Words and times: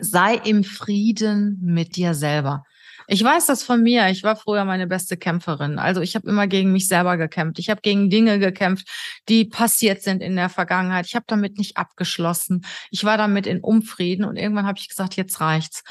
sei 0.00 0.34
im 0.36 0.64
Frieden 0.64 1.58
mit 1.62 1.96
dir 1.96 2.14
selber. 2.14 2.64
Ich 3.12 3.24
weiß 3.24 3.46
das 3.46 3.64
von 3.64 3.82
mir. 3.82 4.08
Ich 4.08 4.22
war 4.22 4.36
früher 4.36 4.64
meine 4.64 4.86
beste 4.86 5.16
Kämpferin. 5.16 5.80
Also 5.80 6.00
ich 6.00 6.14
habe 6.14 6.28
immer 6.28 6.46
gegen 6.46 6.70
mich 6.70 6.86
selber 6.86 7.16
gekämpft. 7.16 7.58
Ich 7.58 7.68
habe 7.68 7.80
gegen 7.80 8.08
Dinge 8.08 8.38
gekämpft, 8.38 8.86
die 9.28 9.44
passiert 9.46 10.02
sind 10.02 10.22
in 10.22 10.36
der 10.36 10.48
Vergangenheit. 10.48 11.06
Ich 11.06 11.16
habe 11.16 11.24
damit 11.26 11.58
nicht 11.58 11.76
abgeschlossen. 11.76 12.64
Ich 12.92 13.02
war 13.02 13.18
damit 13.18 13.48
in 13.48 13.62
Unfrieden 13.62 14.24
und 14.24 14.36
irgendwann 14.36 14.66
habe 14.66 14.78
ich 14.78 14.88
gesagt, 14.88 15.16
jetzt 15.16 15.40
reicht's 15.40 15.82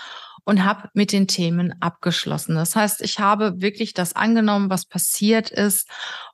und 0.46 0.64
habe 0.64 0.90
mit 0.94 1.12
den 1.12 1.28
Themen 1.28 1.76
abgeschlossen. 1.82 2.56
Das 2.56 2.78
heißt, 2.78 3.02
ich 3.02 3.20
habe 3.20 3.60
wirklich 3.60 3.94
das 3.94 4.16
angenommen, 4.16 4.70
was 4.70 4.86
passiert 4.86 5.50
ist 5.50 5.90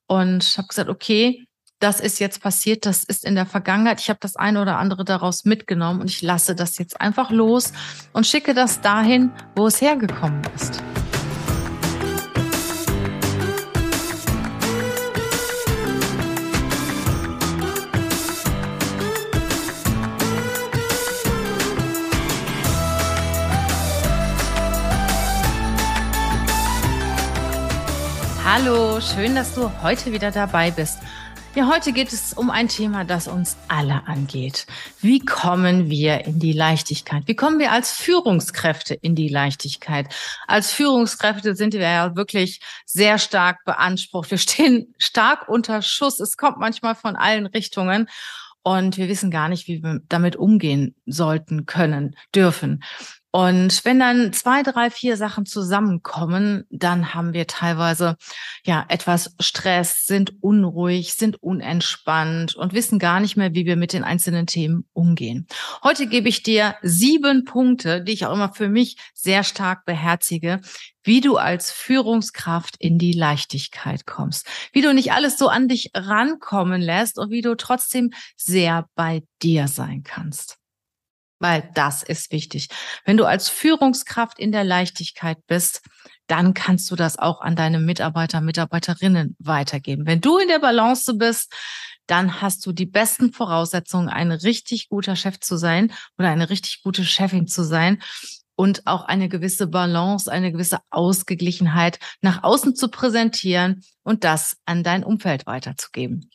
und 0.06 0.44
habe 0.56 0.68
gesagt, 0.68 0.90
okay, 0.90 1.48
das 1.86 2.00
ist 2.00 2.20
jetzt 2.20 2.42
passiert, 2.42 2.88
das 2.88 3.04
ist 3.04 3.24
in 3.24 3.36
der 3.36 3.46
Vergangenheit. 3.46 4.02
Ich 4.02 4.10
habe 4.10 4.18
das 4.20 4.36
eine 4.36 4.60
oder 4.60 4.80
andere 4.80 5.06
daraus 5.06 5.46
mitgenommen 5.46 6.02
und 6.02 6.10
ich 6.10 6.24
lasse 6.24 6.56
das 6.56 6.80
jetzt 6.80 7.00
einfach 7.00 7.30
los 7.30 7.74
und 8.12 8.26
schicke 8.26 8.56
das 8.56 8.82
dahin, 8.82 9.32
wo 9.56 9.68
es 9.68 9.82
hergekommen 9.82 10.42
ist. 10.56 10.82
Hallo, 28.44 29.00
schön, 29.02 29.36
dass 29.36 29.54
du 29.54 29.70
heute 29.84 30.12
wieder 30.12 30.32
dabei 30.32 30.72
bist. 30.72 30.98
Ja, 31.56 31.70
heute 31.70 31.94
geht 31.94 32.12
es 32.12 32.34
um 32.34 32.50
ein 32.50 32.68
Thema, 32.68 33.06
das 33.06 33.30
uns 33.30 33.56
alle 33.70 34.06
angeht. 34.08 34.68
Wie 35.00 35.20
kommen 35.20 35.90
wir 35.90 36.26
in 36.26 36.38
die 36.38 36.52
Leichtigkeit? 36.52 37.24
Wie 37.28 37.36
kommen 37.38 37.60
wir 37.60 37.72
als 37.72 37.94
Führungskräfte 37.94 38.94
in 38.94 39.16
die 39.16 39.30
Leichtigkeit? 39.30 40.14
Als 40.48 40.74
Führungskräfte 40.74 41.56
sind 41.56 41.74
wir 41.74 41.80
ja 41.80 42.14
wirklich 42.18 42.60
sehr 42.86 43.18
stark 43.20 43.64
beansprucht. 43.64 44.32
Wir 44.32 44.38
stehen 44.38 44.94
stark 44.98 45.48
unter 45.48 45.82
Schuss. 45.82 46.20
Es 46.20 46.36
kommt 46.36 46.58
manchmal 46.58 46.94
von 46.94 47.16
allen 47.16 47.46
Richtungen. 47.46 48.10
Und 48.62 48.98
wir 48.98 49.08
wissen 49.08 49.32
gar 49.32 49.48
nicht, 49.48 49.70
wie 49.70 49.82
wir 49.82 50.02
damit 50.10 50.36
umgehen 50.36 50.94
sollten, 51.06 51.66
können, 51.66 52.18
dürfen. 52.34 52.84
Und 53.36 53.84
wenn 53.84 54.00
dann 54.00 54.32
zwei, 54.32 54.64
drei, 54.64 54.90
vier 54.90 55.18
Sachen 55.18 55.46
zusammenkommen, 55.46 56.64
dann 56.70 57.14
haben 57.14 57.34
wir 57.34 57.48
teilweise 57.48 58.16
ja 58.66 58.86
etwas 58.88 59.36
Stress, 59.42 60.08
sind 60.08 60.42
unruhig, 60.42 61.16
sind 61.16 61.44
unentspannt 61.44 62.56
und 62.56 62.72
wissen 62.72 62.98
gar 62.98 63.20
nicht 63.20 63.36
mehr, 63.36 63.54
wie 63.54 63.66
wir 63.66 63.76
mit 63.76 63.92
den 63.92 64.06
einzelnen 64.06 64.48
Themen 64.48 64.88
umgehen. 64.94 65.48
Heute 65.84 66.08
gebe 66.08 66.30
ich 66.30 66.44
dir 66.44 66.76
sieben 66.82 67.44
Punkte, 67.44 68.02
die 68.02 68.14
ich 68.14 68.26
auch 68.26 68.34
immer 68.34 68.54
für 68.54 68.70
mich 68.70 68.96
sehr 69.14 69.44
stark 69.44 69.84
beherzige, 69.84 70.62
wie 71.04 71.20
du 71.20 71.36
als 71.36 71.74
Führungskraft 71.74 72.78
in 72.80 72.98
die 72.98 73.12
Leichtigkeit 73.12 74.06
kommst, 74.06 74.48
wie 74.72 74.82
du 74.82 74.94
nicht 74.94 75.12
alles 75.12 75.38
so 75.38 75.50
an 75.50 75.68
dich 75.68 75.92
rankommen 75.94 76.82
lässt 76.82 77.20
und 77.20 77.32
wie 77.32 77.42
du 77.42 77.56
trotzdem 77.56 78.12
sehr 78.38 78.88
bei 78.96 79.24
dir 79.42 79.68
sein 79.68 80.04
kannst 80.04 80.58
weil 81.40 81.70
das 81.74 82.04
ist 82.04 82.32
wichtig. 82.32 82.70
Wenn 83.04 83.18
du 83.18 83.26
als 83.26 83.50
Führungskraft 83.50 84.40
in 84.40 84.52
der 84.52 84.64
Leichtigkeit 84.64 85.38
bist, 85.48 85.82
dann 86.28 86.54
kannst 86.54 86.90
du 86.90 86.96
das 86.96 87.20
auch 87.20 87.42
an 87.42 87.56
deine 87.56 87.80
Mitarbeiter, 87.80 88.42
Mitarbeiterinnen 88.42 89.36
weitergeben. 89.40 90.06
Wenn 90.06 90.22
du 90.22 90.38
in 90.38 90.48
der 90.48 90.60
Balance 90.60 91.14
bist, 91.16 91.54
dann 92.08 92.42
hast 92.42 92.66
du 92.66 92.72
die 92.72 92.86
besten 92.86 93.32
Voraussetzungen, 93.34 94.10
ein 94.10 94.32
richtig 94.32 94.90
guter 94.90 95.16
Chef 95.16 95.40
zu 95.40 95.58
sein 95.58 95.92
oder 96.18 96.30
eine 96.30 96.50
richtig 96.50 96.82
gute 96.84 97.04
Chefin 97.04 97.48
zu 97.48 97.64
sein 97.64 98.02
und 98.56 98.88
auch 98.88 99.04
eine 99.04 99.28
gewisse 99.28 99.68
Balance, 99.68 100.32
eine 100.32 100.52
gewisse 100.52 100.80
Ausgeglichenheit 100.90 102.00
nach 102.22 102.44
außen 102.44 102.76
zu 102.76 102.90
präsentieren 102.90 103.84
und 104.04 104.24
das 104.24 104.58
an 104.66 104.84
dein 104.84 105.04
Umfeld 105.04 105.46
weiterzugeben. 105.46 106.30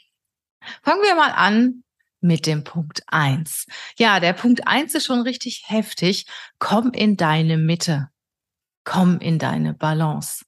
Fangen 0.82 1.02
wir 1.02 1.14
mal 1.14 1.30
an 1.30 1.82
mit 2.20 2.46
dem 2.46 2.64
Punkt 2.64 3.02
eins. 3.06 3.66
Ja, 3.98 4.20
der 4.20 4.32
Punkt 4.32 4.66
eins 4.66 4.94
ist 4.94 5.06
schon 5.06 5.20
richtig 5.20 5.64
heftig. 5.66 6.26
Komm 6.58 6.92
in 6.92 7.16
deine 7.16 7.56
Mitte. 7.56 8.08
Komm 8.84 9.18
in 9.18 9.38
deine 9.38 9.74
Balance. 9.74 10.44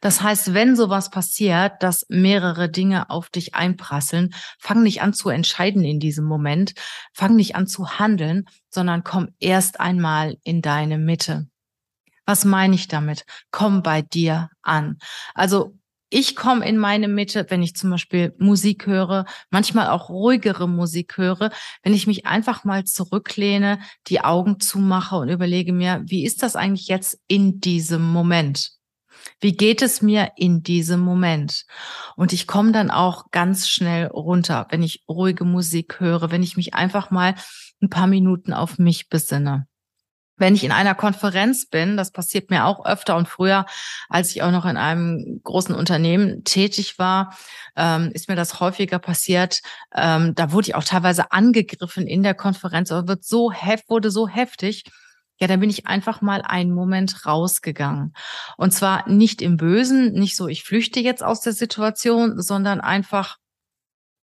Das 0.00 0.22
heißt, 0.22 0.54
wenn 0.54 0.74
sowas 0.74 1.10
passiert, 1.10 1.82
dass 1.82 2.06
mehrere 2.08 2.70
Dinge 2.70 3.10
auf 3.10 3.28
dich 3.28 3.54
einprasseln, 3.54 4.34
fang 4.58 4.82
nicht 4.82 5.02
an 5.02 5.12
zu 5.12 5.28
entscheiden 5.28 5.84
in 5.84 6.00
diesem 6.00 6.24
Moment, 6.24 6.72
fang 7.12 7.36
nicht 7.36 7.56
an 7.56 7.66
zu 7.66 7.98
handeln, 7.98 8.46
sondern 8.70 9.04
komm 9.04 9.28
erst 9.38 9.80
einmal 9.80 10.38
in 10.44 10.62
deine 10.62 10.98
Mitte. 10.98 11.48
Was 12.26 12.44
meine 12.44 12.74
ich 12.74 12.88
damit? 12.88 13.24
Komm 13.50 13.82
bei 13.82 14.02
dir 14.02 14.50
an. 14.62 14.98
Also 15.34 15.76
ich 16.10 16.34
komme 16.34 16.68
in 16.68 16.76
meine 16.76 17.08
Mitte, 17.08 17.46
wenn 17.48 17.62
ich 17.62 17.76
zum 17.76 17.90
Beispiel 17.90 18.34
Musik 18.38 18.86
höre, 18.86 19.24
manchmal 19.50 19.88
auch 19.88 20.08
ruhigere 20.10 20.68
Musik 20.68 21.16
höre, 21.16 21.50
wenn 21.82 21.94
ich 21.94 22.08
mich 22.08 22.26
einfach 22.26 22.64
mal 22.64 22.84
zurücklehne, 22.84 23.78
die 24.08 24.20
Augen 24.20 24.58
zumache 24.58 25.16
und 25.16 25.28
überlege 25.28 25.72
mir, 25.72 26.02
wie 26.04 26.24
ist 26.24 26.42
das 26.42 26.56
eigentlich 26.56 26.88
jetzt 26.88 27.20
in 27.28 27.60
diesem 27.60 28.02
Moment? 28.02 28.72
Wie 29.40 29.52
geht 29.52 29.82
es 29.82 30.02
mir 30.02 30.32
in 30.36 30.62
diesem 30.62 31.00
Moment? 31.00 31.64
Und 32.16 32.32
ich 32.32 32.46
komme 32.46 32.72
dann 32.72 32.90
auch 32.90 33.30
ganz 33.30 33.68
schnell 33.68 34.06
runter, 34.06 34.66
wenn 34.70 34.82
ich 34.82 35.04
ruhige 35.08 35.44
Musik 35.44 36.00
höre, 36.00 36.30
wenn 36.30 36.42
ich 36.42 36.56
mich 36.56 36.74
einfach 36.74 37.10
mal 37.10 37.34
ein 37.80 37.90
paar 37.90 38.06
Minuten 38.06 38.52
auf 38.52 38.78
mich 38.78 39.08
besinne 39.08 39.69
wenn 40.40 40.54
ich 40.54 40.64
in 40.64 40.72
einer 40.72 40.94
Konferenz 40.94 41.66
bin, 41.66 41.96
das 41.96 42.10
passiert 42.10 42.50
mir 42.50 42.64
auch 42.64 42.84
öfter 42.86 43.16
und 43.16 43.28
früher, 43.28 43.66
als 44.08 44.30
ich 44.30 44.42
auch 44.42 44.50
noch 44.50 44.64
in 44.64 44.76
einem 44.76 45.40
großen 45.44 45.74
Unternehmen 45.74 46.42
tätig 46.44 46.98
war, 46.98 47.36
ähm, 47.76 48.10
ist 48.12 48.28
mir 48.28 48.36
das 48.36 48.58
häufiger 48.58 48.98
passiert. 48.98 49.60
Ähm, 49.94 50.34
da 50.34 50.52
wurde 50.52 50.68
ich 50.68 50.74
auch 50.74 50.84
teilweise 50.84 51.30
angegriffen 51.30 52.06
in 52.06 52.22
der 52.22 52.34
Konferenz, 52.34 52.90
aber 52.90 53.06
wird 53.06 53.24
so 53.24 53.52
heft, 53.52 53.88
wurde 53.90 54.10
so 54.10 54.26
heftig. 54.26 54.84
Ja, 55.38 55.46
da 55.46 55.56
bin 55.56 55.70
ich 55.70 55.86
einfach 55.86 56.20
mal 56.20 56.42
einen 56.42 56.72
Moment 56.72 57.24
rausgegangen. 57.24 58.12
Und 58.58 58.72
zwar 58.72 59.08
nicht 59.08 59.40
im 59.40 59.56
Bösen, 59.56 60.12
nicht 60.12 60.36
so, 60.36 60.48
ich 60.48 60.64
flüchte 60.64 61.00
jetzt 61.00 61.22
aus 61.22 61.40
der 61.40 61.54
Situation, 61.54 62.40
sondern 62.40 62.80
einfach, 62.80 63.38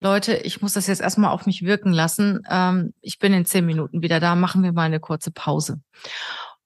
Leute, 0.00 0.34
ich 0.34 0.60
muss 0.60 0.74
das 0.74 0.86
jetzt 0.86 1.00
erstmal 1.00 1.30
auf 1.30 1.46
mich 1.46 1.62
wirken 1.62 1.92
lassen. 1.92 2.42
Ähm, 2.50 2.92
ich 3.00 3.18
bin 3.18 3.32
in 3.32 3.46
zehn 3.46 3.64
Minuten 3.64 4.02
wieder 4.02 4.20
da. 4.20 4.34
Machen 4.34 4.62
wir 4.62 4.72
mal 4.72 4.82
eine 4.82 5.00
kurze 5.00 5.30
Pause. 5.30 5.80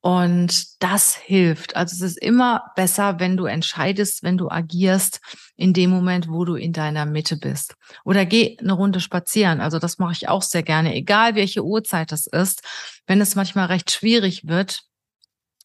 Und 0.02 0.82
das 0.82 1.14
hilft. 1.14 1.76
Also 1.76 1.94
es 1.94 2.12
ist 2.12 2.22
immer 2.22 2.72
besser, 2.74 3.20
wenn 3.20 3.36
du 3.36 3.44
entscheidest, 3.44 4.22
wenn 4.22 4.38
du 4.38 4.48
agierst 4.50 5.20
in 5.56 5.74
dem 5.74 5.90
Moment, 5.90 6.28
wo 6.28 6.46
du 6.46 6.54
in 6.54 6.72
deiner 6.72 7.04
Mitte 7.04 7.36
bist. 7.36 7.74
Oder 8.04 8.24
geh 8.24 8.56
eine 8.58 8.72
Runde 8.72 9.00
spazieren. 9.00 9.60
Also 9.60 9.78
das 9.78 9.98
mache 9.98 10.12
ich 10.12 10.28
auch 10.28 10.42
sehr 10.42 10.62
gerne, 10.62 10.94
egal 10.94 11.34
welche 11.34 11.62
Uhrzeit 11.64 12.12
das 12.12 12.26
ist. 12.26 12.62
Wenn 13.06 13.20
es 13.20 13.36
manchmal 13.36 13.66
recht 13.66 13.90
schwierig 13.90 14.48
wird, 14.48 14.84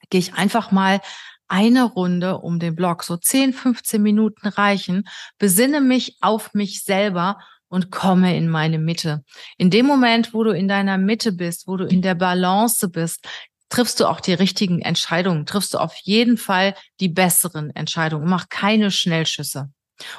gehe 0.09 0.19
ich 0.19 0.33
einfach 0.33 0.69
mal 0.69 0.99
eine 1.47 1.83
Runde 1.83 2.39
um 2.39 2.59
den 2.59 2.75
Block, 2.75 3.03
so 3.03 3.17
10, 3.17 3.53
15 3.53 4.01
Minuten 4.01 4.47
reichen, 4.47 5.07
besinne 5.37 5.79
mich 5.79 6.17
auf 6.19 6.53
mich 6.53 6.83
selber 6.83 7.37
und 7.67 7.91
komme 7.91 8.37
in 8.37 8.49
meine 8.49 8.79
Mitte. 8.79 9.23
In 9.57 9.69
dem 9.69 9.85
Moment, 9.85 10.33
wo 10.33 10.43
du 10.43 10.51
in 10.51 10.67
deiner 10.67 10.97
Mitte 10.97 11.31
bist, 11.31 11.67
wo 11.67 11.77
du 11.77 11.85
in 11.85 12.01
der 12.01 12.15
Balance 12.15 12.87
bist, 12.89 13.27
triffst 13.69 13.99
du 13.99 14.05
auch 14.05 14.21
die 14.21 14.33
richtigen 14.33 14.81
Entscheidungen, 14.81 15.45
triffst 15.45 15.73
du 15.73 15.79
auf 15.79 15.95
jeden 16.03 16.37
Fall 16.37 16.75
die 16.99 17.09
besseren 17.09 17.75
Entscheidungen. 17.75 18.29
Mach 18.29 18.49
keine 18.49 18.91
Schnellschüsse. 18.91 19.69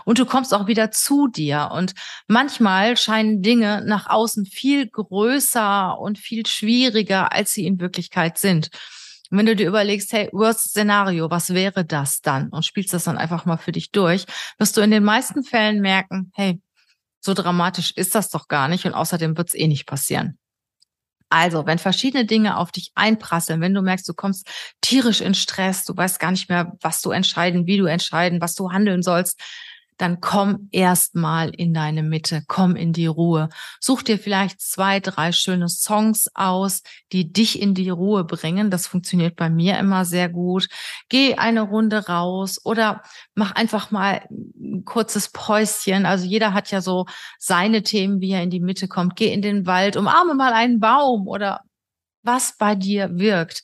Und 0.04 0.18
du 0.18 0.26
kommst 0.26 0.54
auch 0.54 0.66
wieder 0.66 0.90
zu 0.90 1.28
dir. 1.28 1.70
Und 1.72 1.94
manchmal 2.28 2.96
scheinen 2.96 3.42
Dinge 3.42 3.82
nach 3.86 4.08
außen 4.08 4.46
viel 4.46 4.88
größer 4.88 5.98
und 5.98 6.18
viel 6.18 6.46
schwieriger, 6.46 7.32
als 7.32 7.52
sie 7.52 7.66
in 7.66 7.78
Wirklichkeit 7.80 8.38
sind. 8.38 8.70
Und 9.30 9.38
wenn 9.38 9.46
du 9.46 9.56
dir 9.56 9.68
überlegst, 9.68 10.12
hey, 10.12 10.28
Worst 10.32 10.70
Szenario, 10.70 11.30
was 11.30 11.52
wäre 11.52 11.84
das 11.84 12.20
dann? 12.20 12.48
Und 12.48 12.64
spielst 12.64 12.92
das 12.92 13.04
dann 13.04 13.18
einfach 13.18 13.44
mal 13.44 13.56
für 13.56 13.72
dich 13.72 13.90
durch, 13.90 14.24
wirst 14.58 14.76
du 14.76 14.80
in 14.80 14.90
den 14.90 15.04
meisten 15.04 15.42
Fällen 15.42 15.80
merken, 15.80 16.30
hey, 16.34 16.60
so 17.26 17.34
dramatisch 17.34 17.92
ist 17.94 18.14
das 18.14 18.30
doch 18.30 18.48
gar 18.48 18.68
nicht 18.68 18.86
und 18.86 18.94
außerdem 18.94 19.36
wird 19.36 19.48
es 19.48 19.54
eh 19.54 19.66
nicht 19.68 19.86
passieren. 19.86 20.38
Also, 21.28 21.66
wenn 21.66 21.78
verschiedene 21.78 22.24
Dinge 22.24 22.56
auf 22.56 22.70
dich 22.70 22.92
einprasseln, 22.94 23.60
wenn 23.60 23.74
du 23.74 23.82
merkst, 23.82 24.08
du 24.08 24.14
kommst 24.14 24.48
tierisch 24.80 25.20
in 25.20 25.34
Stress, 25.34 25.84
du 25.84 25.96
weißt 25.96 26.20
gar 26.20 26.30
nicht 26.30 26.48
mehr, 26.48 26.72
was 26.80 27.02
du 27.02 27.10
entscheiden, 27.10 27.66
wie 27.66 27.78
du 27.78 27.86
entscheiden, 27.86 28.40
was 28.40 28.54
du 28.54 28.70
handeln 28.70 29.02
sollst, 29.02 29.40
dann 29.96 30.20
komm 30.20 30.68
erstmal 30.72 31.50
in 31.50 31.72
deine 31.72 32.02
Mitte, 32.02 32.42
komm 32.46 32.76
in 32.76 32.92
die 32.92 33.06
Ruhe. 33.06 33.48
Such 33.80 34.02
dir 34.02 34.18
vielleicht 34.18 34.60
zwei, 34.60 35.00
drei 35.00 35.32
schöne 35.32 35.68
Songs 35.68 36.28
aus, 36.34 36.82
die 37.12 37.32
dich 37.32 37.60
in 37.60 37.74
die 37.74 37.90
Ruhe 37.90 38.24
bringen. 38.24 38.70
Das 38.70 38.86
funktioniert 38.86 39.36
bei 39.36 39.48
mir 39.48 39.78
immer 39.78 40.04
sehr 40.04 40.28
gut. 40.28 40.68
Geh 41.08 41.34
eine 41.36 41.62
Runde 41.62 42.06
raus 42.06 42.60
oder 42.64 43.02
mach 43.34 43.52
einfach 43.52 43.90
mal 43.90 44.26
ein 44.30 44.84
kurzes 44.84 45.30
Päuschen. 45.30 46.04
Also 46.06 46.26
jeder 46.26 46.52
hat 46.52 46.70
ja 46.70 46.80
so 46.80 47.06
seine 47.38 47.82
Themen, 47.82 48.20
wie 48.20 48.32
er 48.32 48.42
in 48.42 48.50
die 48.50 48.60
Mitte 48.60 48.88
kommt. 48.88 49.16
Geh 49.16 49.32
in 49.32 49.42
den 49.42 49.66
Wald, 49.66 49.96
umarme 49.96 50.34
mal 50.34 50.52
einen 50.52 50.80
Baum 50.80 51.26
oder 51.26 51.60
was 52.22 52.56
bei 52.58 52.74
dir 52.74 53.18
wirkt. 53.18 53.62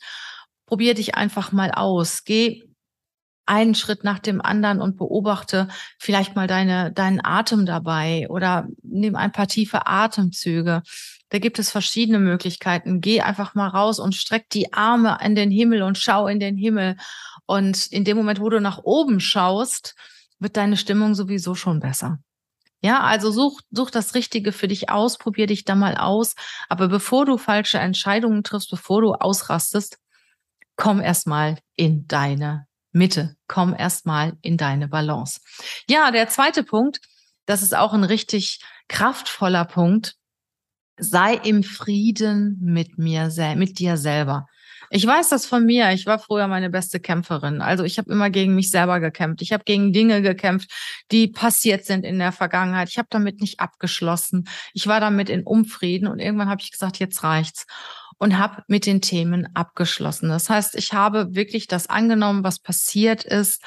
Probier 0.66 0.94
dich 0.94 1.14
einfach 1.14 1.52
mal 1.52 1.72
aus. 1.72 2.24
Geh 2.24 2.62
einen 3.46 3.74
Schritt 3.74 4.04
nach 4.04 4.18
dem 4.18 4.40
anderen 4.40 4.80
und 4.80 4.96
beobachte 4.96 5.68
vielleicht 5.98 6.36
mal 6.36 6.46
deine, 6.46 6.92
deinen 6.92 7.24
Atem 7.24 7.66
dabei 7.66 8.26
oder 8.28 8.68
nimm 8.82 9.16
ein 9.16 9.32
paar 9.32 9.48
tiefe 9.48 9.86
Atemzüge. 9.86 10.82
Da 11.28 11.38
gibt 11.38 11.58
es 11.58 11.70
verschiedene 11.70 12.18
Möglichkeiten. 12.18 13.00
Geh 13.00 13.20
einfach 13.22 13.54
mal 13.54 13.68
raus 13.68 13.98
und 13.98 14.14
streck 14.14 14.48
die 14.50 14.72
Arme 14.72 15.18
in 15.22 15.34
den 15.34 15.50
Himmel 15.50 15.82
und 15.82 15.98
schau 15.98 16.26
in 16.26 16.40
den 16.40 16.56
Himmel. 16.56 16.96
Und 17.46 17.86
in 17.86 18.04
dem 18.04 18.16
Moment, 18.16 18.40
wo 18.40 18.48
du 18.48 18.60
nach 18.60 18.78
oben 18.84 19.18
schaust, 19.18 19.94
wird 20.38 20.56
deine 20.56 20.76
Stimmung 20.76 21.14
sowieso 21.14 21.54
schon 21.54 21.80
besser. 21.80 22.18
Ja, 22.84 23.00
also 23.00 23.30
such, 23.30 23.60
such 23.70 23.90
das 23.90 24.14
Richtige 24.14 24.50
für 24.50 24.66
dich 24.66 24.90
aus, 24.90 25.16
probier 25.16 25.46
dich 25.46 25.64
da 25.64 25.74
mal 25.74 25.96
aus. 25.96 26.34
Aber 26.68 26.88
bevor 26.88 27.24
du 27.24 27.38
falsche 27.38 27.78
Entscheidungen 27.78 28.42
triffst, 28.42 28.70
bevor 28.70 29.00
du 29.00 29.14
ausrastest, 29.14 29.98
komm 30.76 31.00
erstmal 31.00 31.58
in 31.76 32.08
deine 32.08 32.66
Mitte. 32.92 33.36
Komm 33.48 33.74
erstmal 33.76 34.34
in 34.42 34.56
deine 34.56 34.88
Balance. 34.88 35.40
Ja, 35.88 36.10
der 36.10 36.28
zweite 36.28 36.62
Punkt, 36.62 37.00
das 37.46 37.62
ist 37.62 37.74
auch 37.74 37.92
ein 37.92 38.04
richtig 38.04 38.60
kraftvoller 38.88 39.64
Punkt. 39.64 40.14
Sei 40.98 41.34
im 41.34 41.62
Frieden 41.62 42.58
mit 42.62 42.98
mir, 42.98 43.30
mit 43.56 43.78
dir 43.78 43.96
selber. 43.96 44.46
Ich 44.94 45.06
weiß 45.06 45.30
das 45.30 45.46
von 45.46 45.64
mir. 45.64 45.90
Ich 45.92 46.04
war 46.04 46.18
früher 46.18 46.46
meine 46.48 46.68
beste 46.68 47.00
Kämpferin. 47.00 47.62
Also 47.62 47.82
ich 47.82 47.96
habe 47.96 48.12
immer 48.12 48.28
gegen 48.28 48.54
mich 48.54 48.70
selber 48.70 49.00
gekämpft. 49.00 49.40
Ich 49.40 49.50
habe 49.50 49.64
gegen 49.64 49.94
Dinge 49.94 50.20
gekämpft, 50.20 50.70
die 51.10 51.28
passiert 51.28 51.86
sind 51.86 52.04
in 52.04 52.18
der 52.18 52.30
Vergangenheit. 52.30 52.90
Ich 52.90 52.98
habe 52.98 53.08
damit 53.10 53.40
nicht 53.40 53.58
abgeschlossen. 53.58 54.44
Ich 54.74 54.86
war 54.86 55.00
damit 55.00 55.30
in 55.30 55.44
Unfrieden 55.44 56.08
und 56.08 56.18
irgendwann 56.18 56.50
habe 56.50 56.60
ich 56.60 56.70
gesagt, 56.70 56.98
jetzt 56.98 57.22
reicht's 57.24 57.64
und 58.22 58.38
habe 58.38 58.62
mit 58.68 58.86
den 58.86 59.00
Themen 59.00 59.48
abgeschlossen. 59.54 60.28
Das 60.28 60.48
heißt, 60.48 60.76
ich 60.76 60.92
habe 60.92 61.34
wirklich 61.34 61.66
das 61.66 61.88
angenommen, 61.88 62.44
was 62.44 62.60
passiert 62.60 63.24
ist 63.24 63.60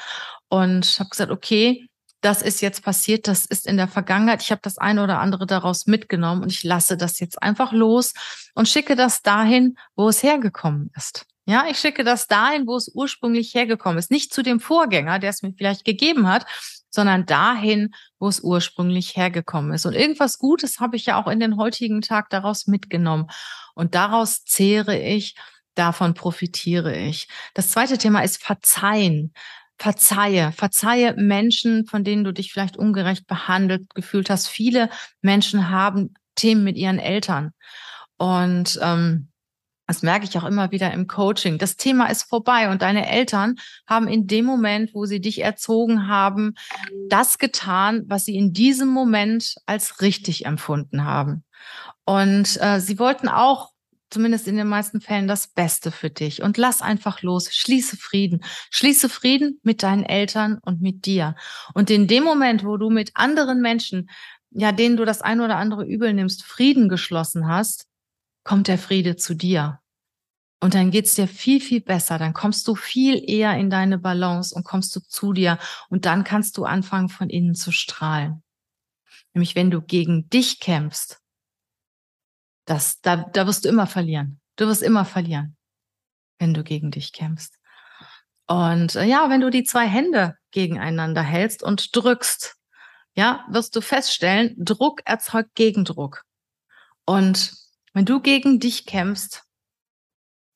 und 0.48 0.98
habe 0.98 1.10
gesagt, 1.10 1.30
okay, 1.30 1.86
das 2.22 2.40
ist 2.40 2.62
jetzt 2.62 2.82
passiert, 2.82 3.28
das 3.28 3.44
ist 3.44 3.66
in 3.66 3.76
der 3.76 3.86
Vergangenheit. 3.86 4.40
Ich 4.40 4.50
habe 4.50 4.62
das 4.64 4.78
eine 4.78 5.04
oder 5.04 5.20
andere 5.20 5.44
daraus 5.44 5.86
mitgenommen 5.86 6.42
und 6.42 6.50
ich 6.50 6.64
lasse 6.64 6.96
das 6.96 7.20
jetzt 7.20 7.42
einfach 7.42 7.72
los 7.72 8.14
und 8.54 8.66
schicke 8.66 8.96
das 8.96 9.20
dahin, 9.20 9.76
wo 9.94 10.08
es 10.08 10.22
hergekommen 10.22 10.90
ist. 10.96 11.26
Ja, 11.44 11.66
ich 11.70 11.78
schicke 11.78 12.02
das 12.02 12.26
dahin, 12.26 12.66
wo 12.66 12.76
es 12.76 12.90
ursprünglich 12.94 13.54
hergekommen 13.54 13.98
ist. 13.98 14.10
Nicht 14.10 14.32
zu 14.32 14.42
dem 14.42 14.58
Vorgänger, 14.58 15.18
der 15.18 15.28
es 15.28 15.42
mir 15.42 15.52
vielleicht 15.52 15.84
gegeben 15.84 16.28
hat, 16.28 16.46
sondern 16.96 17.26
dahin, 17.26 17.94
wo 18.18 18.26
es 18.26 18.40
ursprünglich 18.40 19.16
hergekommen 19.16 19.72
ist. 19.72 19.86
Und 19.86 19.92
irgendwas 19.92 20.38
Gutes 20.38 20.80
habe 20.80 20.96
ich 20.96 21.06
ja 21.06 21.22
auch 21.22 21.28
in 21.28 21.38
den 21.38 21.56
heutigen 21.56 22.00
Tag 22.00 22.30
daraus 22.30 22.66
mitgenommen. 22.66 23.28
Und 23.74 23.94
daraus 23.94 24.44
zehre 24.44 24.98
ich, 24.98 25.36
davon 25.74 26.14
profitiere 26.14 26.96
ich. 26.96 27.28
Das 27.54 27.70
zweite 27.70 27.98
Thema 27.98 28.20
ist 28.24 28.42
Verzeihen. 28.42 29.32
Verzeihe, 29.78 30.52
verzeihe 30.52 31.14
Menschen, 31.18 31.84
von 31.84 32.02
denen 32.02 32.24
du 32.24 32.32
dich 32.32 32.50
vielleicht 32.50 32.78
ungerecht 32.78 33.26
behandelt 33.26 33.94
gefühlt 33.94 34.30
hast. 34.30 34.48
Viele 34.48 34.88
Menschen 35.20 35.68
haben 35.68 36.14
Themen 36.34 36.64
mit 36.64 36.78
ihren 36.78 36.98
Eltern. 36.98 37.52
Und 38.16 38.78
ähm, 38.82 39.28
das 39.86 40.02
merke 40.02 40.26
ich 40.26 40.36
auch 40.36 40.44
immer 40.44 40.70
wieder 40.70 40.92
im 40.92 41.06
Coaching. 41.06 41.58
Das 41.58 41.76
Thema 41.76 42.06
ist 42.06 42.24
vorbei 42.24 42.70
und 42.70 42.82
deine 42.82 43.08
Eltern 43.08 43.56
haben 43.86 44.08
in 44.08 44.26
dem 44.26 44.44
Moment, 44.44 44.94
wo 44.94 45.06
sie 45.06 45.20
dich 45.20 45.42
erzogen 45.42 46.08
haben, 46.08 46.54
das 47.08 47.38
getan, 47.38 48.04
was 48.06 48.24
sie 48.24 48.36
in 48.36 48.52
diesem 48.52 48.88
Moment 48.88 49.54
als 49.66 50.00
richtig 50.00 50.44
empfunden 50.44 51.04
haben. 51.04 51.44
Und 52.04 52.60
äh, 52.60 52.80
sie 52.80 52.98
wollten 52.98 53.28
auch 53.28 53.70
zumindest 54.10 54.46
in 54.46 54.56
den 54.56 54.68
meisten 54.68 55.00
Fällen 55.00 55.28
das 55.28 55.48
Beste 55.48 55.90
für 55.90 56.10
dich. 56.10 56.42
Und 56.42 56.56
lass 56.56 56.80
einfach 56.80 57.22
los. 57.22 57.52
Schließe 57.52 57.96
Frieden. 57.96 58.44
Schließe 58.70 59.08
Frieden 59.08 59.60
mit 59.62 59.82
deinen 59.82 60.04
Eltern 60.04 60.58
und 60.62 60.80
mit 60.80 61.06
dir. 61.06 61.34
Und 61.74 61.90
in 61.90 62.06
dem 62.06 62.24
Moment, 62.24 62.64
wo 62.64 62.76
du 62.76 62.88
mit 62.90 63.10
anderen 63.14 63.60
Menschen, 63.60 64.08
ja, 64.50 64.72
denen 64.72 64.96
du 64.96 65.04
das 65.04 65.22
ein 65.22 65.40
oder 65.40 65.56
andere 65.56 65.84
übel 65.84 66.14
nimmst, 66.14 66.44
Frieden 66.44 66.88
geschlossen 66.88 67.48
hast, 67.48 67.88
kommt 68.46 68.68
der 68.68 68.78
Friede 68.78 69.16
zu 69.16 69.34
dir. 69.34 69.80
Und 70.62 70.74
dann 70.74 70.90
geht's 70.90 71.14
dir 71.14 71.28
viel, 71.28 71.60
viel 71.60 71.80
besser. 71.80 72.16
Dann 72.16 72.32
kommst 72.32 72.66
du 72.66 72.74
viel 72.74 73.22
eher 73.28 73.58
in 73.58 73.68
deine 73.68 73.98
Balance 73.98 74.54
und 74.54 74.64
kommst 74.64 74.94
du 74.96 75.00
zu 75.00 75.32
dir. 75.32 75.58
Und 75.90 76.06
dann 76.06 76.24
kannst 76.24 76.56
du 76.56 76.64
anfangen, 76.64 77.08
von 77.08 77.28
innen 77.28 77.54
zu 77.54 77.72
strahlen. 77.72 78.42
Nämlich, 79.34 79.54
wenn 79.54 79.70
du 79.70 79.82
gegen 79.82 80.30
dich 80.30 80.60
kämpfst, 80.60 81.20
das, 82.64 83.00
da, 83.00 83.16
da 83.16 83.46
wirst 83.46 83.64
du 83.64 83.68
immer 83.68 83.86
verlieren. 83.86 84.40
Du 84.54 84.66
wirst 84.66 84.82
immer 84.82 85.04
verlieren, 85.04 85.56
wenn 86.38 86.54
du 86.54 86.62
gegen 86.62 86.90
dich 86.90 87.12
kämpfst. 87.12 87.58
Und 88.46 88.94
äh, 88.94 89.04
ja, 89.04 89.28
wenn 89.28 89.40
du 89.40 89.50
die 89.50 89.64
zwei 89.64 89.86
Hände 89.86 90.36
gegeneinander 90.52 91.22
hältst 91.22 91.62
und 91.62 91.94
drückst, 91.94 92.56
ja, 93.14 93.44
wirst 93.50 93.74
du 93.74 93.80
feststellen, 93.80 94.54
Druck 94.56 95.02
erzeugt 95.04 95.54
Gegendruck. 95.54 96.22
Und 97.04 97.65
wenn 97.96 98.04
du 98.04 98.20
gegen 98.20 98.60
dich 98.60 98.84
kämpfst, 98.84 99.44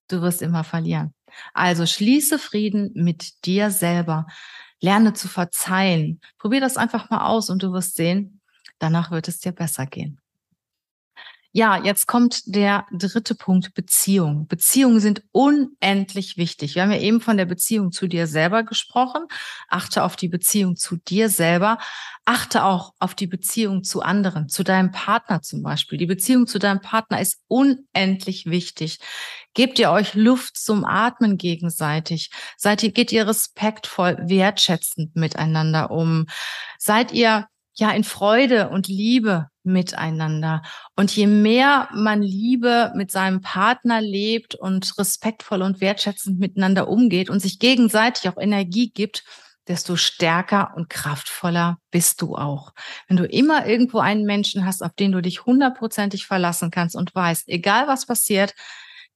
du 0.08 0.20
wirst 0.20 0.42
immer 0.42 0.62
verlieren. 0.62 1.14
Also 1.54 1.86
schließe 1.86 2.38
Frieden 2.38 2.90
mit 2.92 3.46
dir 3.46 3.70
selber. 3.70 4.26
Lerne 4.78 5.14
zu 5.14 5.26
verzeihen. 5.26 6.20
Probier 6.36 6.60
das 6.60 6.76
einfach 6.76 7.08
mal 7.08 7.24
aus 7.26 7.48
und 7.48 7.62
du 7.62 7.72
wirst 7.72 7.96
sehen, 7.96 8.42
danach 8.78 9.10
wird 9.10 9.26
es 9.26 9.38
dir 9.38 9.52
besser 9.52 9.86
gehen. 9.86 10.20
Ja, 11.52 11.82
jetzt 11.82 12.06
kommt 12.06 12.42
der 12.54 12.86
dritte 12.92 13.34
Punkt, 13.34 13.74
Beziehung. 13.74 14.46
Beziehungen 14.46 15.00
sind 15.00 15.24
unendlich 15.32 16.36
wichtig. 16.36 16.76
Wir 16.76 16.82
haben 16.82 16.92
ja 16.92 17.00
eben 17.00 17.20
von 17.20 17.36
der 17.36 17.44
Beziehung 17.44 17.90
zu 17.90 18.06
dir 18.06 18.28
selber 18.28 18.62
gesprochen. 18.62 19.24
Achte 19.68 20.04
auf 20.04 20.14
die 20.14 20.28
Beziehung 20.28 20.76
zu 20.76 20.96
dir 20.96 21.28
selber. 21.28 21.78
Achte 22.24 22.62
auch 22.62 22.94
auf 23.00 23.16
die 23.16 23.26
Beziehung 23.26 23.82
zu 23.82 24.00
anderen, 24.00 24.48
zu 24.48 24.62
deinem 24.62 24.92
Partner 24.92 25.42
zum 25.42 25.64
Beispiel. 25.64 25.98
Die 25.98 26.06
Beziehung 26.06 26.46
zu 26.46 26.60
deinem 26.60 26.80
Partner 26.80 27.20
ist 27.20 27.40
unendlich 27.48 28.46
wichtig. 28.46 29.00
Gebt 29.52 29.80
ihr 29.80 29.90
euch 29.90 30.14
Luft 30.14 30.56
zum 30.56 30.84
Atmen 30.84 31.36
gegenseitig? 31.36 32.30
Seid 32.56 32.84
ihr, 32.84 32.92
geht 32.92 33.10
ihr 33.10 33.26
respektvoll, 33.26 34.16
wertschätzend 34.20 35.16
miteinander 35.16 35.90
um? 35.90 36.26
Seid 36.78 37.10
ihr 37.10 37.48
ja 37.74 37.90
in 37.90 38.04
Freude 38.04 38.68
und 38.70 38.88
Liebe 38.88 39.48
miteinander. 39.62 40.62
Und 40.96 41.14
je 41.14 41.26
mehr 41.26 41.88
man 41.94 42.22
Liebe 42.22 42.92
mit 42.94 43.10
seinem 43.10 43.40
Partner 43.40 44.00
lebt 44.00 44.54
und 44.54 44.96
respektvoll 44.98 45.62
und 45.62 45.80
wertschätzend 45.80 46.38
miteinander 46.38 46.88
umgeht 46.88 47.30
und 47.30 47.40
sich 47.40 47.58
gegenseitig 47.58 48.28
auch 48.28 48.40
Energie 48.40 48.90
gibt, 48.90 49.24
desto 49.68 49.96
stärker 49.96 50.72
und 50.74 50.88
kraftvoller 50.88 51.78
bist 51.90 52.22
du 52.22 52.34
auch. 52.34 52.72
Wenn 53.06 53.16
du 53.16 53.24
immer 53.24 53.66
irgendwo 53.66 53.98
einen 53.98 54.24
Menschen 54.24 54.64
hast, 54.64 54.82
auf 54.82 54.94
den 54.94 55.12
du 55.12 55.20
dich 55.20 55.46
hundertprozentig 55.46 56.26
verlassen 56.26 56.70
kannst 56.70 56.96
und 56.96 57.14
weißt, 57.14 57.48
egal 57.48 57.86
was 57.86 58.06
passiert, 58.06 58.54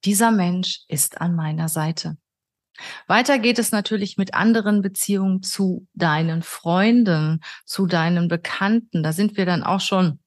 dieser 0.05 0.31
Mensch 0.31 0.81
ist 0.89 1.21
an 1.21 1.35
meiner 1.35 1.69
Seite. 1.69 2.17
Weiter 3.07 3.39
geht 3.39 3.59
es 3.59 3.73
natürlich 3.73 4.17
mit 4.17 4.35
anderen 4.35 4.83
Beziehungen 4.83 5.43
zu 5.43 5.87
deinen 5.95 6.43
Freunden, 6.43 7.41
zu 7.65 7.87
deinen 7.87 8.29
Bekannten. 8.29 9.03
Da 9.03 9.13
sind 9.13 9.37
wir 9.37 9.47
dann 9.47 9.63
auch 9.63 9.81
schon 9.81 10.19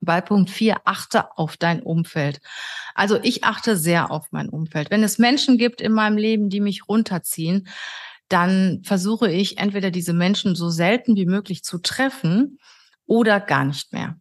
bei 0.00 0.20
Punkt 0.20 0.50
4, 0.50 0.76
achte 0.84 1.36
auf 1.36 1.56
dein 1.56 1.82
Umfeld. 1.82 2.40
Also 2.94 3.18
ich 3.22 3.44
achte 3.44 3.76
sehr 3.76 4.10
auf 4.10 4.28
mein 4.30 4.48
Umfeld. 4.48 4.90
Wenn 4.90 5.02
es 5.02 5.18
Menschen 5.18 5.58
gibt 5.58 5.80
in 5.80 5.92
meinem 5.92 6.16
Leben, 6.16 6.50
die 6.50 6.60
mich 6.60 6.88
runterziehen, 6.88 7.68
dann 8.28 8.82
versuche 8.84 9.30
ich 9.30 9.58
entweder 9.58 9.90
diese 9.90 10.12
Menschen 10.12 10.54
so 10.54 10.68
selten 10.70 11.16
wie 11.16 11.26
möglich 11.26 11.62
zu 11.62 11.78
treffen 11.78 12.58
oder 13.06 13.40
gar 13.40 13.64
nicht 13.64 13.92
mehr. 13.92 14.18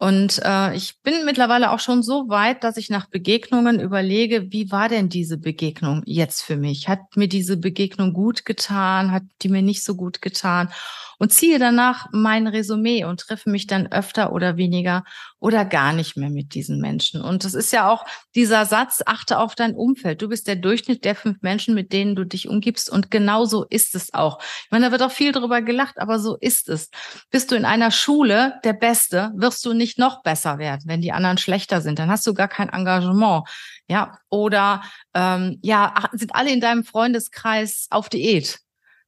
Und 0.00 0.40
äh, 0.44 0.76
ich 0.76 1.02
bin 1.02 1.24
mittlerweile 1.24 1.72
auch 1.72 1.80
schon 1.80 2.04
so 2.04 2.28
weit, 2.28 2.62
dass 2.62 2.76
ich 2.76 2.88
nach 2.88 3.06
Begegnungen 3.06 3.80
überlege, 3.80 4.52
wie 4.52 4.70
war 4.70 4.88
denn 4.88 5.08
diese 5.08 5.38
Begegnung 5.38 6.02
jetzt 6.06 6.42
für 6.42 6.56
mich? 6.56 6.88
Hat 6.88 7.16
mir 7.16 7.26
diese 7.26 7.56
Begegnung 7.56 8.12
gut 8.12 8.44
getan? 8.44 9.10
Hat 9.10 9.24
die 9.42 9.48
mir 9.48 9.62
nicht 9.62 9.82
so 9.82 9.96
gut 9.96 10.22
getan? 10.22 10.70
und 11.18 11.32
ziehe 11.32 11.58
danach 11.58 12.06
mein 12.12 12.46
Resümee 12.46 13.04
und 13.04 13.20
treffe 13.20 13.50
mich 13.50 13.66
dann 13.66 13.88
öfter 13.88 14.32
oder 14.32 14.56
weniger 14.56 15.04
oder 15.40 15.64
gar 15.64 15.92
nicht 15.92 16.16
mehr 16.16 16.30
mit 16.30 16.54
diesen 16.54 16.80
Menschen. 16.80 17.22
Und 17.22 17.44
das 17.44 17.54
ist 17.54 17.72
ja 17.72 17.88
auch 17.88 18.04
dieser 18.34 18.66
Satz, 18.66 19.02
achte 19.06 19.38
auf 19.38 19.54
dein 19.54 19.74
Umfeld. 19.74 20.20
Du 20.20 20.28
bist 20.28 20.48
der 20.48 20.56
Durchschnitt 20.56 21.04
der 21.04 21.14
fünf 21.14 21.40
Menschen, 21.42 21.74
mit 21.74 21.92
denen 21.92 22.16
du 22.16 22.24
dich 22.24 22.48
umgibst. 22.48 22.90
Und 22.90 23.10
genau 23.10 23.44
so 23.44 23.64
ist 23.64 23.94
es 23.94 24.12
auch. 24.14 24.40
Ich 24.64 24.70
meine, 24.70 24.86
da 24.86 24.92
wird 24.92 25.02
auch 25.02 25.12
viel 25.12 25.32
drüber 25.32 25.62
gelacht, 25.62 25.98
aber 25.98 26.18
so 26.18 26.36
ist 26.36 26.68
es. 26.68 26.90
Bist 27.30 27.50
du 27.50 27.54
in 27.54 27.64
einer 27.64 27.90
Schule 27.90 28.54
der 28.64 28.72
Beste, 28.72 29.32
wirst 29.36 29.64
du 29.64 29.72
nicht 29.72 29.98
noch 29.98 30.22
besser 30.22 30.58
werden, 30.58 30.82
wenn 30.86 31.00
die 31.00 31.12
anderen 31.12 31.38
schlechter 31.38 31.80
sind. 31.80 31.98
Dann 31.98 32.10
hast 32.10 32.26
du 32.26 32.34
gar 32.34 32.48
kein 32.48 32.68
Engagement. 32.68 33.48
Ja, 33.88 34.18
oder 34.28 34.82
ähm, 35.14 35.58
ja, 35.62 35.94
sind 36.12 36.34
alle 36.34 36.52
in 36.52 36.60
deinem 36.60 36.84
Freundeskreis 36.84 37.86
auf 37.90 38.08
Diät 38.08 38.58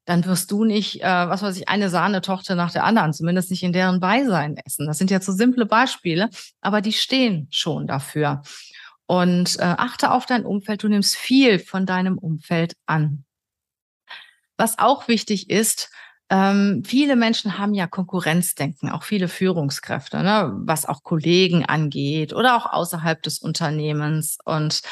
dann 0.04 0.24
wirst 0.24 0.50
du 0.50 0.64
nicht, 0.64 1.02
äh, 1.02 1.28
was 1.28 1.42
weiß 1.42 1.56
ich, 1.56 1.68
eine 1.68 1.88
Sahnetochter 1.88 2.54
nach 2.54 2.72
der 2.72 2.84
anderen, 2.84 3.12
zumindest 3.12 3.50
nicht 3.50 3.62
in 3.62 3.72
deren 3.72 4.00
Beisein 4.00 4.56
essen. 4.64 4.86
Das 4.86 4.98
sind 4.98 5.10
ja 5.10 5.20
so 5.20 5.32
simple 5.32 5.66
Beispiele, 5.66 6.30
aber 6.60 6.80
die 6.80 6.92
stehen 6.92 7.48
schon 7.50 7.86
dafür. 7.86 8.42
Und 9.06 9.58
äh, 9.58 9.62
achte 9.62 10.12
auf 10.12 10.26
dein 10.26 10.46
Umfeld. 10.46 10.82
Du 10.82 10.88
nimmst 10.88 11.16
viel 11.16 11.58
von 11.58 11.84
deinem 11.84 12.16
Umfeld 12.16 12.76
an. 12.86 13.24
Was 14.56 14.78
auch 14.78 15.08
wichtig 15.08 15.50
ist, 15.50 15.90
ähm, 16.30 16.84
viele 16.86 17.16
Menschen 17.16 17.58
haben 17.58 17.74
ja 17.74 17.88
Konkurrenzdenken, 17.88 18.88
auch 18.88 19.02
viele 19.02 19.26
Führungskräfte, 19.26 20.22
ne, 20.22 20.52
was 20.54 20.86
auch 20.86 21.02
Kollegen 21.02 21.64
angeht 21.64 22.32
oder 22.32 22.56
auch 22.56 22.66
außerhalb 22.66 23.20
des 23.22 23.40
Unternehmens. 23.40 24.38
Und 24.44 24.82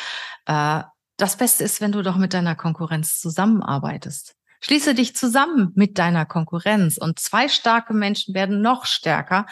äh, 0.47 0.83
das 1.17 1.37
Beste 1.37 1.63
ist, 1.65 1.81
wenn 1.81 1.93
du 1.93 2.03
doch 2.03 2.17
mit 2.17 2.35
deiner 2.35 2.57
Konkurrenz 2.57 3.21
zusammenarbeitest. 3.21 4.38
Schließe 4.61 4.95
dich 4.95 5.15
zusammen 5.15 5.73
mit 5.75 5.99
deiner 5.99 6.27
Konkurrenz 6.27 6.99
und 6.99 7.19
zwei 7.19 7.49
starke 7.49 7.95
Menschen 7.95 8.35
werden 8.35 8.61
noch 8.61 8.87
stärker, 8.87 9.47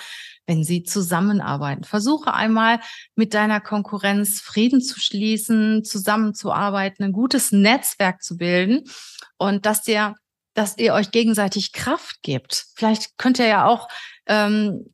wenn 0.46 0.64
sie 0.64 0.82
zusammenarbeiten. 0.82 1.84
Versuche 1.84 2.34
einmal 2.34 2.80
mit 3.14 3.34
deiner 3.34 3.60
Konkurrenz 3.60 4.40
Frieden 4.40 4.80
zu 4.80 4.98
schließen, 4.98 5.84
zusammenzuarbeiten, 5.84 7.04
ein 7.04 7.12
gutes 7.12 7.52
Netzwerk 7.52 8.22
zu 8.22 8.36
bilden 8.36 8.84
und 9.36 9.66
dass 9.66 9.82
dir, 9.82 10.14
dass 10.54 10.76
ihr 10.78 10.94
euch 10.94 11.10
gegenseitig 11.10 11.72
Kraft 11.72 12.22
gibt. 12.22 12.66
Vielleicht 12.74 13.16
könnt 13.18 13.38
ihr 13.38 13.46
ja 13.46 13.66
auch 13.66 13.88
ähm, 14.26 14.86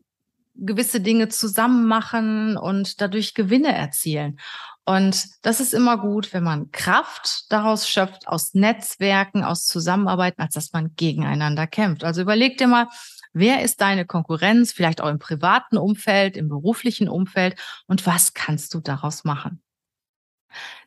gewisse 0.55 1.01
Dinge 1.01 1.29
zusammen 1.29 1.87
machen 1.87 2.57
und 2.57 3.01
dadurch 3.01 3.35
Gewinne 3.35 3.75
erzielen. 3.75 4.39
Und 4.85 5.29
das 5.43 5.61
ist 5.61 5.75
immer 5.75 5.97
gut, 5.97 6.33
wenn 6.33 6.43
man 6.43 6.71
Kraft 6.73 7.51
daraus 7.51 7.89
schöpft, 7.89 8.27
aus 8.27 8.55
Netzwerken, 8.55 9.45
aus 9.45 9.67
Zusammenarbeiten, 9.67 10.43
als 10.43 10.55
dass 10.55 10.73
man 10.73 10.95
gegeneinander 10.97 11.67
kämpft. 11.67 12.05
Also 12.05 12.23
überleg 12.23 12.59
dir 12.59 12.67
mal, 12.67 12.89
wer 13.33 13.63
ist 13.63 13.81
deine 13.81 14.07
Konkurrenz, 14.07 14.73
vielleicht 14.73 15.01
auch 15.01 15.09
im 15.09 15.19
privaten 15.19 15.77
Umfeld, 15.77 16.37
im 16.37 16.49
beruflichen 16.49 17.09
Umfeld 17.09 17.61
und 17.87 18.07
was 18.07 18.35
kannst 18.35 18.75
du 18.75 18.81
daraus 18.81 19.25
machen? 19.25 19.63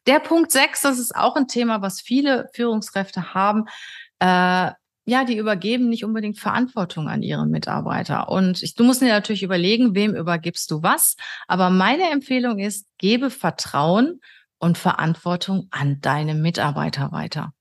Der 0.05 0.19
Punkt 0.19 0.51
sechs, 0.51 0.81
das 0.81 0.99
ist 0.99 1.15
auch 1.15 1.35
ein 1.35 1.47
Thema, 1.47 1.81
was 1.81 2.01
viele 2.01 2.49
Führungskräfte 2.53 3.33
haben. 3.33 3.65
Äh, 4.19 4.71
ja, 5.05 5.23
die 5.23 5.37
übergeben 5.37 5.87
nicht 5.87 6.03
unbedingt 6.03 6.39
Verantwortung 6.39 7.07
an 7.07 7.21
ihre 7.21 7.45
Mitarbeiter. 7.45 8.29
Und 8.29 8.63
ich, 8.63 8.73
du 8.73 8.83
musst 8.83 9.01
dir 9.01 9.07
natürlich 9.07 9.43
überlegen, 9.43 9.93
wem 9.93 10.15
übergibst 10.15 10.69
du 10.71 10.81
was. 10.81 11.15
Aber 11.47 11.69
meine 11.69 12.09
Empfehlung 12.09 12.57
ist, 12.57 12.87
gebe 12.97 13.29
Vertrauen 13.29 14.19
und 14.57 14.77
Verantwortung 14.77 15.67
an 15.69 16.01
deine 16.01 16.33
Mitarbeiter 16.33 17.11
weiter. 17.11 17.53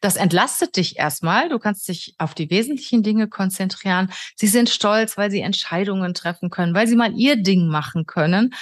Das 0.00 0.16
entlastet 0.16 0.76
dich 0.76 0.98
erstmal. 0.98 1.48
Du 1.48 1.58
kannst 1.58 1.88
dich 1.88 2.14
auf 2.18 2.34
die 2.34 2.50
wesentlichen 2.50 3.02
Dinge 3.02 3.28
konzentrieren. 3.28 4.10
Sie 4.34 4.46
sind 4.46 4.68
stolz, 4.68 5.16
weil 5.16 5.30
sie 5.30 5.40
Entscheidungen 5.40 6.14
treffen 6.14 6.50
können, 6.50 6.74
weil 6.74 6.88
sie 6.88 6.96
mal 6.96 7.12
ihr 7.14 7.36
Ding 7.36 7.68
machen 7.68 8.06
können. 8.06 8.54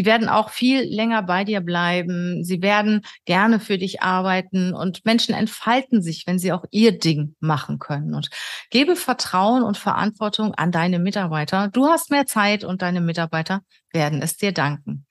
Sie 0.00 0.06
werden 0.06 0.30
auch 0.30 0.48
viel 0.48 0.80
länger 0.80 1.22
bei 1.22 1.44
dir 1.44 1.60
bleiben. 1.60 2.42
Sie 2.42 2.62
werden 2.62 3.02
gerne 3.26 3.60
für 3.60 3.76
dich 3.76 4.00
arbeiten 4.00 4.72
und 4.72 5.04
Menschen 5.04 5.34
entfalten 5.34 6.00
sich, 6.00 6.26
wenn 6.26 6.38
sie 6.38 6.52
auch 6.52 6.64
ihr 6.70 6.98
Ding 6.98 7.36
machen 7.38 7.78
können. 7.78 8.14
Und 8.14 8.30
gebe 8.70 8.96
Vertrauen 8.96 9.62
und 9.62 9.76
Verantwortung 9.76 10.54
an 10.54 10.72
deine 10.72 11.00
Mitarbeiter. 11.00 11.68
Du 11.68 11.84
hast 11.84 12.10
mehr 12.10 12.24
Zeit 12.24 12.64
und 12.64 12.80
deine 12.80 13.02
Mitarbeiter 13.02 13.60
werden 13.92 14.22
es 14.22 14.38
dir 14.38 14.52
danken. 14.52 15.04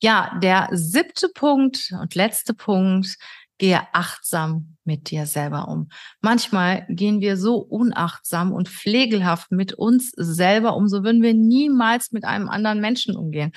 Ja, 0.00 0.38
der 0.42 0.70
siebte 0.72 1.28
Punkt 1.28 1.92
und 2.00 2.14
letzte 2.14 2.54
Punkt 2.54 3.18
Gehe 3.62 3.80
achtsam 3.92 4.76
mit 4.82 5.12
dir 5.12 5.24
selber 5.26 5.68
um. 5.68 5.88
Manchmal 6.20 6.84
gehen 6.88 7.20
wir 7.20 7.36
so 7.36 7.58
unachtsam 7.58 8.50
und 8.50 8.68
pflegelhaft 8.68 9.52
mit 9.52 9.72
uns 9.72 10.10
selber 10.16 10.74
um, 10.74 10.88
so 10.88 11.04
würden 11.04 11.22
wir 11.22 11.32
niemals 11.32 12.10
mit 12.10 12.24
einem 12.24 12.48
anderen 12.48 12.80
Menschen 12.80 13.14
umgehen. 13.14 13.52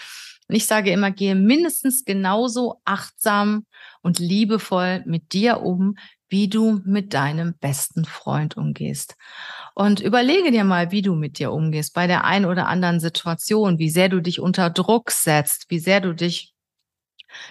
Und 0.48 0.56
ich 0.56 0.66
sage 0.66 0.92
immer, 0.92 1.12
gehe 1.12 1.36
mindestens 1.36 2.06
genauso 2.06 2.82
achtsam 2.86 3.66
und 4.02 4.20
liebevoll 4.20 5.04
mit 5.06 5.34
dir 5.34 5.62
um, 5.62 5.96
wie 6.30 6.48
du 6.50 6.82
mit 6.86 7.14
deinem 7.14 7.56
besten 7.60 8.06
Freund 8.06 8.58
umgehst. 8.58 9.16
Und 9.75 10.00
überlege 10.00 10.52
dir 10.52 10.64
mal, 10.64 10.92
wie 10.92 11.02
du 11.02 11.16
mit 11.16 11.40
dir 11.40 11.52
umgehst 11.52 11.94
bei 11.94 12.08
der 12.08 12.25
ein 12.25 12.46
oder 12.46 12.68
anderen 12.68 13.00
Situation, 13.00 13.80
wie 13.80 13.90
sehr 13.90 14.10
du 14.10 14.22
dich 14.22 14.40
unter 14.40 14.70
Druck 14.70 15.12
setzt, 15.12 15.66
wie 15.70 15.80
sehr 15.80 16.02
du 16.02 16.14
dich 16.14 16.54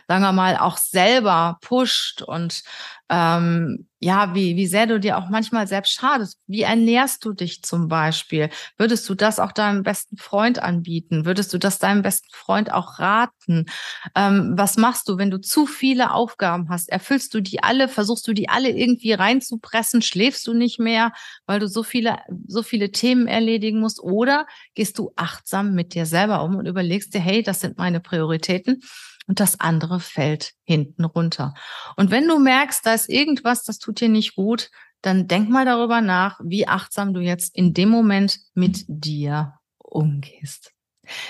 sagen 0.09 0.23
wir 0.23 0.33
mal, 0.33 0.57
auch 0.57 0.76
selber 0.76 1.59
pusht 1.61 2.23
und 2.23 2.62
ähm, 3.11 3.87
ja, 4.00 4.35
wie, 4.35 4.57
wie 4.57 4.67
sehr 4.67 4.87
du 4.87 4.99
dir 4.99 5.17
auch 5.19 5.29
manchmal 5.31 5.67
selbst 5.67 5.93
schadest. 5.93 6.38
Wie 6.47 6.62
ernährst 6.62 7.25
du 7.25 7.33
dich 7.33 7.62
zum 7.62 7.88
Beispiel? 7.88 8.50
Würdest 8.76 9.09
du 9.09 9.14
das 9.14 9.38
auch 9.38 9.53
deinem 9.53 9.83
besten 9.83 10.17
Freund 10.17 10.59
anbieten? 10.59 11.25
Würdest 11.25 11.53
du 11.55 11.59
das 11.59 11.79
deinem 11.79 12.03
besten 12.03 12.29
Freund 12.33 12.73
auch 12.73 12.99
raten? 12.99 13.67
Ähm, 14.14 14.55
was 14.57 14.76
machst 14.76 15.09
du, 15.09 15.17
wenn 15.17 15.31
du 15.31 15.41
zu 15.41 15.67
viele 15.67 16.12
Aufgaben 16.12 16.69
hast? 16.71 16.88
Erfüllst 16.88 17.35
du 17.35 17.41
die 17.41 17.62
alle? 17.62 17.88
Versuchst 17.88 18.26
du 18.26 18.33
die 18.33 18.49
alle 18.49 18.71
irgendwie 18.71 19.12
reinzupressen? 19.12 20.03
Schläfst 20.03 20.47
du 20.47 20.55
nicht 20.55 20.79
mehr, 20.79 21.12
weil 21.47 21.61
du 21.61 21.69
so 21.69 21.83
viele, 21.83 22.19
so 22.47 22.62
viele 22.62 22.91
Themen 22.91 23.26
erledigen 23.26 23.81
musst? 23.81 24.00
Oder 24.03 24.47
gehst 24.75 24.99
du 24.99 25.12
achtsam 25.17 25.73
mit 25.75 25.95
dir 25.95 26.05
selber 26.07 26.43
um 26.43 26.57
und 26.57 26.67
überlegst 26.67 27.14
dir, 27.14 27.21
hey, 27.21 27.43
das 27.43 27.61
sind 27.61 27.79
meine 27.79 28.00
Prioritäten 28.00 28.83
und 29.26 29.40
das 29.40 29.61
andere 29.61 30.00
fällt 30.00 30.52
hinten 30.64 31.04
runter. 31.04 31.54
Und 31.97 32.11
wenn 32.11 32.28
du 32.28 32.38
merkst, 32.38 32.85
da 32.85 32.95
ist 32.95 33.09
irgendwas, 33.09 33.64
das 33.64 33.78
tut 33.78 34.00
dir 34.00 34.09
nicht 34.09 34.35
gut, 34.35 34.71
dann 35.02 35.28
denk 35.28 35.50
mal 35.50 35.64
darüber 35.64 36.00
nach, 36.00 36.40
wie 36.43 36.66
achtsam 36.66 37.12
du 37.12 37.21
jetzt 37.21 37.54
in 37.54 37.75
dem 37.75 37.88
Moment 37.88 38.38
mit 38.54 38.85
dir 38.88 39.54
umgehst. 39.78 40.73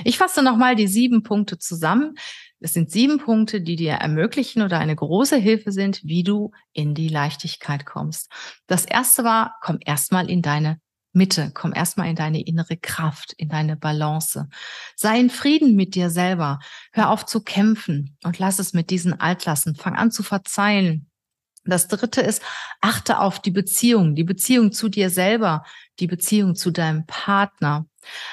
Ich 0.05 0.19
fasse 0.19 0.43
nochmal 0.43 0.77
die 0.77 0.87
sieben 0.87 1.25
Punkte 1.25 1.59
zusammen. 1.59 2.15
Es 2.61 2.73
sind 2.73 2.91
sieben 2.91 3.19
Punkte, 3.19 3.61
die 3.61 3.77
dir 3.77 3.95
ermöglichen 3.95 4.63
oder 4.63 4.79
eine 4.79 4.95
große 4.95 5.37
Hilfe 5.37 5.73
sind, 5.73 6.01
wie 6.05 6.23
du 6.23 6.53
in 6.73 6.95
die 6.95 7.09
Leichtigkeit 7.09 7.85
kommst. 7.85 8.31
Das 8.69 8.85
erste 8.85 9.25
war, 9.25 9.57
komm 9.61 9.79
erstmal 9.85 10.31
in 10.31 10.43
deine 10.43 10.81
Mitte, 11.15 11.51
komm 11.55 11.73
erstmal 11.73 12.09
in 12.09 12.17
deine 12.17 12.43
innere 12.43 12.77
Kraft, 12.77 13.33
in 13.35 13.49
deine 13.49 13.77
Balance. 13.77 14.49
Sei 14.97 15.19
in 15.19 15.31
Frieden 15.31 15.77
mit 15.77 15.95
dir 15.95 16.11
selber. 16.11 16.59
Hör 16.93 17.11
auf 17.11 17.25
zu 17.25 17.41
kämpfen 17.41 18.17
und 18.25 18.39
lass 18.39 18.59
es 18.59 18.73
mit 18.73 18.91
diesen 18.91 19.21
Altlassen. 19.21 19.77
Fang 19.77 19.95
an 19.95 20.11
zu 20.11 20.23
verzeihen. 20.23 21.11
Das 21.65 21.89
dritte 21.89 22.21
ist, 22.21 22.43
achte 22.81 23.21
auf 23.21 23.41
die 23.41 23.51
Beziehung, 23.51 24.15
die 24.15 24.25
Beziehung 24.25 24.73
zu 24.73 24.89
dir 24.89 25.09
selber, 25.09 25.65
die 25.99 26.07
Beziehung 26.07 26.57
zu 26.57 26.71
deinem 26.71 27.07
Partner. 27.07 27.87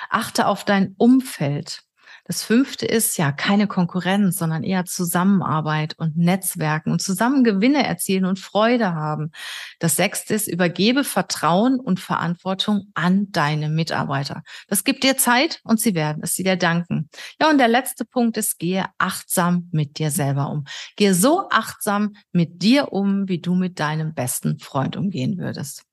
Achte 0.10 0.48
auf 0.48 0.66
dein 0.66 0.96
Umfeld. 0.98 1.84
Das 2.26 2.44
fünfte 2.44 2.86
ist 2.86 3.18
ja 3.18 3.32
keine 3.32 3.68
Konkurrenz, 3.68 4.38
sondern 4.38 4.64
eher 4.64 4.86
Zusammenarbeit 4.86 5.98
und 5.98 6.18
Netzwerken 6.18 6.92
und 6.92 7.02
zusammen 7.02 7.44
Gewinne 7.44 7.86
erzielen 7.86 8.26
und 8.26 8.40
Freude 8.40 8.94
haben. 8.94 9.32
Das 9.80 9.96
sechste 9.96 10.34
ist, 10.34 10.48
übergebe 10.48 11.04
Vertrauen 11.04 11.80
und 11.80 12.00
Verantwortung 12.00 12.92
an 12.94 13.32
deine 13.32 13.70
Mitarbeiter. 13.70 14.44
Das 14.68 14.84
gibt 14.84 15.04
dir 15.04 15.18
Zeit 15.18 15.60
und 15.64 15.80
sie 15.80 15.96
werden 15.96 16.22
es 16.24 16.36
dir 16.36 16.56
danken. 16.56 17.10
Ja, 17.40 17.50
und 17.50 17.58
der 17.58 17.68
letzte 17.68 18.06
Punkt 18.06 18.38
ist, 18.38 18.60
gehe 18.60 18.86
achtsam 18.98 19.70
mit 19.72 19.98
dir 19.98 20.12
selber 20.12 20.50
um. 20.50 20.66
Gehe 20.96 21.14
so 21.14 21.48
achtsam 21.50 22.14
mit 22.32 22.62
dir 22.62 22.94
um, 22.94 23.28
wie 23.28 23.40
du 23.40 23.56
mit 23.56 23.80
deinem 23.80 24.14
besten 24.14 24.60
Freund 24.60 24.96
umgehen 24.96 25.38
würdest. 25.38 25.84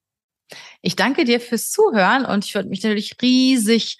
Ich 0.82 0.96
danke 0.96 1.24
dir 1.24 1.40
fürs 1.40 1.70
Zuhören 1.70 2.24
und 2.24 2.44
ich 2.44 2.54
würde 2.54 2.68
mich 2.68 2.82
natürlich 2.82 3.16
riesig 3.20 3.98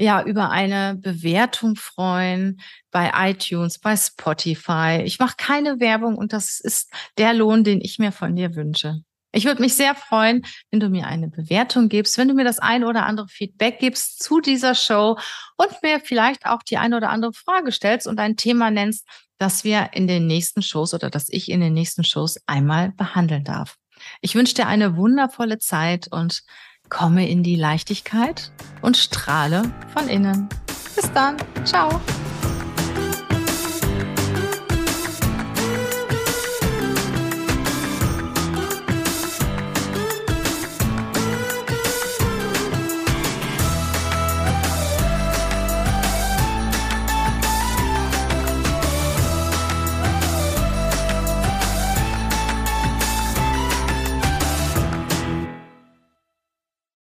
ja 0.00 0.22
über 0.22 0.50
eine 0.50 0.96
Bewertung 0.96 1.76
freuen 1.76 2.60
bei 2.90 3.10
iTunes, 3.14 3.78
bei 3.78 3.96
Spotify. 3.96 5.02
Ich 5.04 5.18
mache 5.18 5.34
keine 5.36 5.78
Werbung 5.78 6.16
und 6.16 6.32
das 6.32 6.58
ist 6.60 6.92
der 7.18 7.34
Lohn, 7.34 7.64
den 7.64 7.80
ich 7.80 7.98
mir 7.98 8.12
von 8.12 8.34
dir 8.34 8.56
wünsche. 8.56 9.02
Ich 9.32 9.44
würde 9.44 9.62
mich 9.62 9.74
sehr 9.74 9.94
freuen, 9.94 10.44
wenn 10.70 10.80
du 10.80 10.88
mir 10.88 11.06
eine 11.06 11.28
Bewertung 11.28 11.88
gibst, 11.88 12.18
wenn 12.18 12.26
du 12.26 12.34
mir 12.34 12.44
das 12.44 12.58
ein 12.58 12.82
oder 12.82 13.06
andere 13.06 13.28
Feedback 13.28 13.78
gibst 13.78 14.22
zu 14.22 14.40
dieser 14.40 14.74
Show 14.74 15.18
und 15.56 15.82
mir 15.82 16.00
vielleicht 16.00 16.46
auch 16.46 16.64
die 16.64 16.78
eine 16.78 16.96
oder 16.96 17.10
andere 17.10 17.32
Frage 17.32 17.70
stellst 17.70 18.08
und 18.08 18.18
ein 18.18 18.36
Thema 18.36 18.72
nennst, 18.72 19.06
das 19.38 19.62
wir 19.62 19.90
in 19.92 20.08
den 20.08 20.26
nächsten 20.26 20.62
Shows 20.62 20.94
oder 20.94 21.10
das 21.10 21.28
ich 21.28 21.48
in 21.48 21.60
den 21.60 21.74
nächsten 21.74 22.02
Shows 22.02 22.38
einmal 22.46 22.90
behandeln 22.92 23.44
darf. 23.44 23.76
Ich 24.20 24.34
wünsche 24.34 24.54
dir 24.54 24.66
eine 24.66 24.96
wundervolle 24.96 25.58
Zeit 25.58 26.08
und 26.10 26.42
komme 26.90 27.28
in 27.28 27.42
die 27.42 27.56
Leichtigkeit 27.56 28.50
und 28.82 28.96
strahle 28.96 29.62
von 29.94 30.08
innen. 30.08 30.48
Bis 30.94 31.10
dann. 31.12 31.36
Ciao. 31.64 32.00